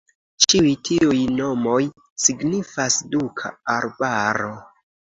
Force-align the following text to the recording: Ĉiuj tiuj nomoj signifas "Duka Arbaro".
Ĉiuj 0.45 0.71
tiuj 0.89 1.17
nomoj 1.41 1.77
signifas 2.25 3.01
"Duka 3.15 3.57
Arbaro". 3.79 4.53